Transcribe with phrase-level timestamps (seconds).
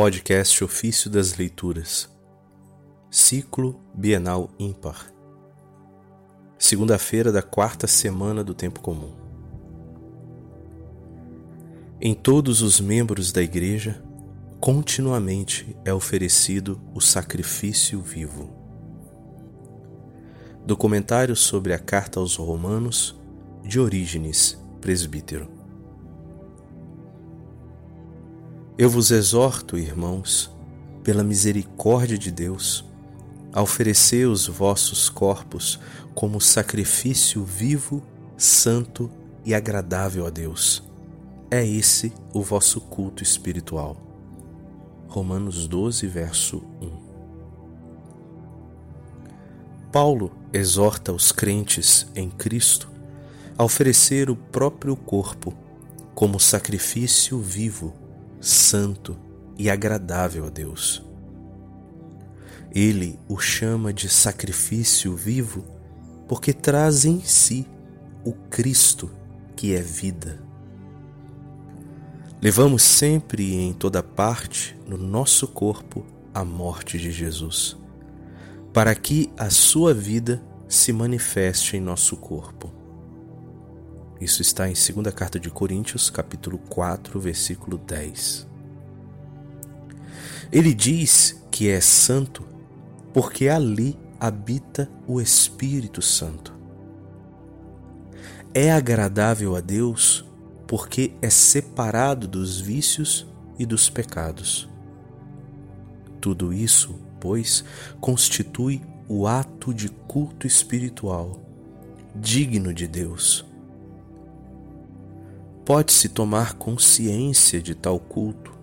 [0.00, 2.08] Podcast Ofício das Leituras,
[3.10, 5.12] Ciclo Bienal Ímpar,
[6.56, 9.12] segunda-feira da quarta semana do Tempo Comum.
[12.00, 14.00] Em todos os membros da Igreja,
[14.60, 18.52] continuamente é oferecido o sacrifício vivo.
[20.64, 23.20] Documentário sobre a Carta aos Romanos,
[23.64, 25.57] de Orígenes, presbítero.
[28.80, 30.56] Eu vos exorto, irmãos,
[31.02, 32.84] pela misericórdia de Deus,
[33.52, 35.80] a oferecer os vossos corpos
[36.14, 38.00] como sacrifício vivo,
[38.36, 39.10] santo
[39.44, 40.84] e agradável a Deus.
[41.50, 43.96] É esse o vosso culto espiritual.
[45.08, 47.08] Romanos 12, verso 1.
[49.90, 52.88] Paulo exorta os crentes em Cristo
[53.56, 55.52] a oferecer o próprio corpo
[56.14, 58.06] como sacrifício vivo
[58.40, 59.16] santo
[59.56, 61.02] e agradável a Deus.
[62.74, 65.64] Ele o chama de sacrifício vivo
[66.28, 67.66] porque traz em si
[68.24, 69.10] o Cristo
[69.56, 70.40] que é vida.
[72.40, 77.76] Levamos sempre e em toda parte no nosso corpo a morte de Jesus,
[78.72, 82.77] para que a sua vida se manifeste em nosso corpo.
[84.20, 88.48] Isso está em 2 carta de Coríntios, capítulo 4, versículo 10.
[90.50, 92.44] Ele diz que é santo
[93.12, 96.52] porque ali habita o Espírito Santo.
[98.52, 100.24] É agradável a Deus
[100.66, 103.24] porque é separado dos vícios
[103.56, 104.68] e dos pecados.
[106.20, 107.64] Tudo isso, pois,
[108.00, 111.40] constitui o ato de culto espiritual
[112.14, 113.47] digno de Deus
[115.68, 118.54] pode-se tomar consciência de tal culto,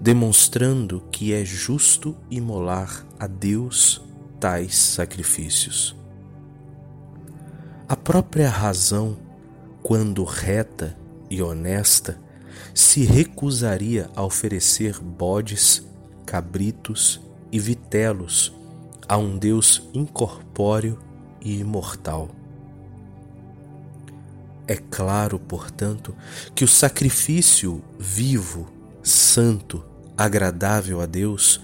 [0.00, 4.00] demonstrando que é justo imolar a Deus
[4.38, 5.96] tais sacrifícios.
[7.88, 9.18] A própria razão,
[9.82, 10.96] quando reta
[11.28, 12.20] e honesta,
[12.72, 15.84] se recusaria a oferecer bodes,
[16.24, 18.54] cabritos e vitelos
[19.08, 21.00] a um Deus incorpóreo
[21.40, 22.28] e imortal.
[24.66, 26.14] É claro, portanto,
[26.54, 28.68] que o sacrifício vivo,
[29.02, 29.84] santo,
[30.16, 31.60] agradável a Deus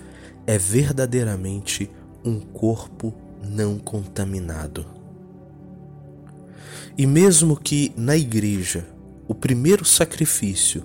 [0.47, 1.91] é verdadeiramente
[2.25, 4.85] um corpo não contaminado.
[6.97, 8.89] E mesmo que na igreja
[9.29, 10.85] o primeiro sacrifício,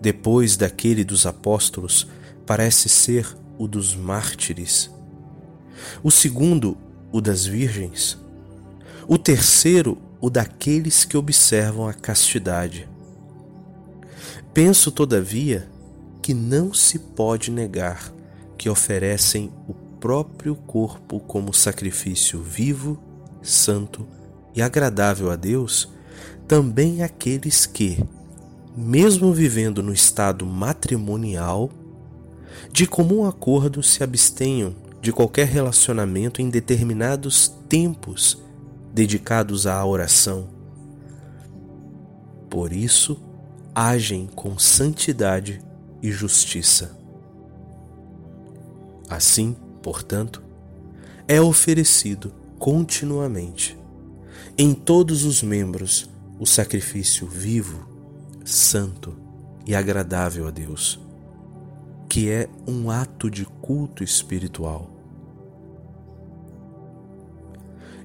[0.00, 2.06] depois daquele dos apóstolos,
[2.44, 3.26] parece ser
[3.56, 4.90] o dos mártires,
[6.02, 6.76] o segundo,
[7.10, 8.18] o das virgens,
[9.06, 12.88] o terceiro, o daqueles que observam a castidade.
[14.54, 15.68] Penso, todavia,
[16.22, 18.14] que não se pode negar
[18.56, 23.02] que oferecem o próprio corpo como sacrifício vivo,
[23.42, 24.06] santo
[24.54, 25.88] e agradável a Deus,
[26.46, 27.98] também aqueles que,
[28.76, 31.68] mesmo vivendo no estado matrimonial,
[32.72, 38.40] de comum acordo se abstenham de qualquer relacionamento em determinados tempos
[38.92, 40.48] dedicados à oração.
[42.50, 43.18] Por isso,
[43.74, 45.62] agem com santidade
[46.02, 46.98] e justiça.
[49.08, 50.42] Assim, portanto,
[51.26, 53.78] é oferecido continuamente
[54.58, 57.88] em todos os membros o sacrifício vivo,
[58.44, 59.16] santo
[59.66, 61.00] e agradável a Deus,
[62.08, 65.01] que é um ato de culto espiritual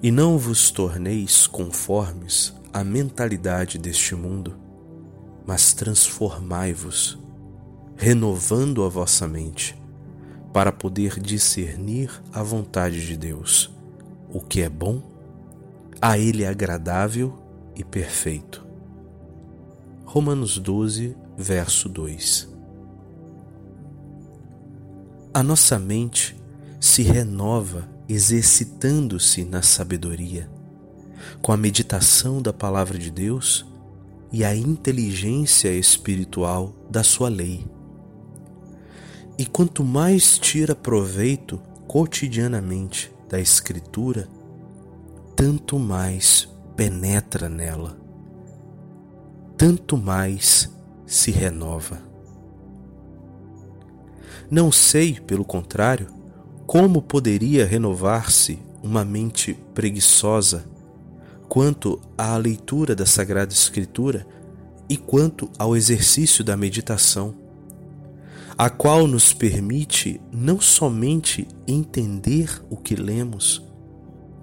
[0.01, 4.55] e não vos torneis conformes à mentalidade deste mundo,
[5.45, 7.17] mas transformai-vos,
[7.95, 9.75] renovando a vossa mente,
[10.53, 13.71] para poder discernir a vontade de Deus,
[14.29, 15.01] o que é bom,
[16.01, 17.37] a Ele agradável
[17.75, 18.65] e perfeito.
[20.05, 22.49] Romanos 12, verso 2
[25.33, 26.35] A nossa mente
[26.79, 30.49] se renova exercitando-se na sabedoria,
[31.41, 33.65] com a meditação da Palavra de Deus
[34.31, 37.65] e a inteligência espiritual da Sua lei.
[39.37, 44.27] E quanto mais tira proveito cotidianamente da Escritura,
[45.35, 47.97] tanto mais penetra nela,
[49.57, 50.69] tanto mais
[51.05, 52.01] se renova.
[54.49, 56.16] Não sei, pelo contrário,
[56.67, 60.65] como poderia renovar-se uma mente preguiçosa
[61.47, 64.27] quanto à leitura da Sagrada Escritura
[64.89, 67.33] e quanto ao exercício da meditação,
[68.57, 73.65] a qual nos permite não somente entender o que lemos,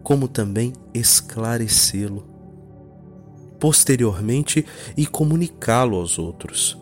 [0.03, 2.27] como também esclarecê-lo,
[3.61, 4.65] posteriormente
[4.97, 6.79] e comunicá-lo aos outros.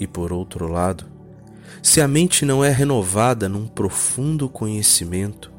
[0.00, 1.17] E por outro lado,
[1.82, 5.52] se a mente não é renovada num profundo conhecimento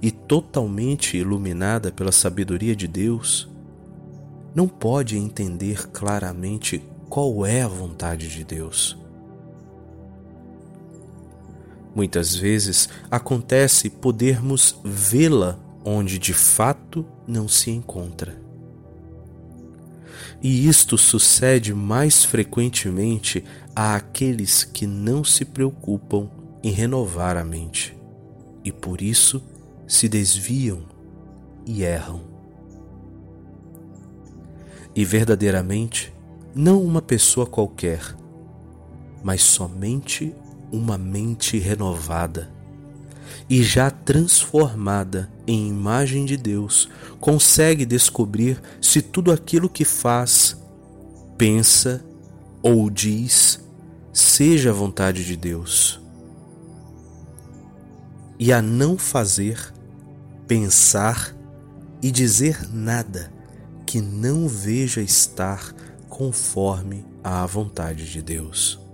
[0.00, 3.48] e totalmente iluminada pela sabedoria de Deus,
[4.54, 8.98] não pode entender claramente qual é a vontade de Deus.
[11.94, 18.45] Muitas vezes acontece podermos vê-la onde de fato não se encontra.
[20.42, 23.44] E isto sucede mais frequentemente
[23.74, 26.28] àqueles que não se preocupam
[26.62, 27.96] em renovar a mente
[28.66, 29.40] e por isso
[29.86, 30.80] se desviam
[31.64, 32.22] e erram.
[34.92, 36.12] E verdadeiramente,
[36.52, 38.00] não uma pessoa qualquer,
[39.22, 40.34] mas somente
[40.72, 42.55] uma mente renovada
[43.48, 46.88] e já transformada em imagem de Deus,
[47.20, 50.56] consegue descobrir se tudo aquilo que faz,
[51.36, 52.04] pensa
[52.62, 53.60] ou diz
[54.12, 56.00] seja a vontade de Deus.
[58.38, 59.72] E a não fazer,
[60.46, 61.34] pensar
[62.02, 63.32] e dizer nada
[63.86, 65.72] que não veja estar
[66.08, 68.85] conforme à vontade de Deus.